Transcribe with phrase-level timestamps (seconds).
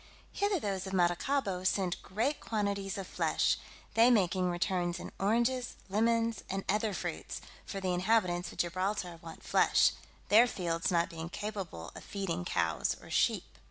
[0.33, 3.57] Hither those of Maracaibo send great quantities of flesh,
[3.93, 9.43] they making returns in oranges, lemons, and other fruits; for the inhabitants of Gibraltar want
[9.43, 9.91] flesh,
[10.29, 13.43] their fields not being capable of feeding cows or sheep.